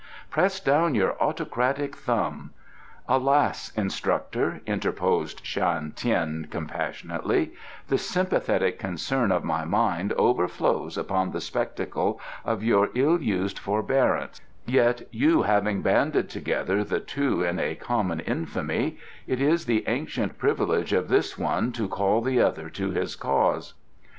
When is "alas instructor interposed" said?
3.07-5.45